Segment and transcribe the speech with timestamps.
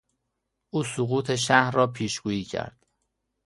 [0.73, 2.85] او سقوط شهر را پیشگویی کرد.